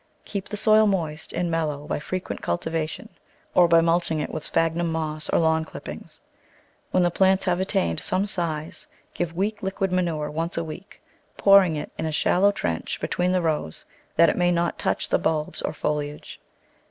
Keep 0.25 0.49
the 0.49 0.57
soil 0.57 0.87
moist 0.87 1.31
and 1.31 1.51
mellow 1.51 1.85
by 1.85 1.99
frequent 1.99 2.41
cultivation, 2.41 3.07
or 3.53 3.67
by 3.67 3.81
mulching 3.81 4.19
it 4.19 4.31
with 4.31 4.43
sphagnum 4.43 4.91
moss 4.91 5.29
or 5.29 5.37
lawn 5.37 5.63
clippings. 5.63 6.19
When 6.89 7.03
the 7.03 7.11
plants 7.11 7.43
have 7.43 7.59
attained 7.59 7.99
some 7.99 8.25
size 8.25 8.87
give 9.13 9.35
weak 9.35 9.61
liquid 9.61 9.91
manure 9.91 10.31
once 10.31 10.57
a 10.57 10.63
week, 10.63 11.03
pouring 11.37 11.75
it 11.75 11.91
in 11.99 12.07
a 12.07 12.11
shallow 12.11 12.51
trench 12.51 12.99
between 12.99 13.31
the 13.31 13.43
rows, 13.43 13.85
that 14.15 14.27
it 14.27 14.37
may 14.37 14.49
not 14.51 14.79
touch 14.79 15.07
the 15.09 15.19
bulbs 15.19 15.61
or 15.61 15.71
foliage. 15.71 16.39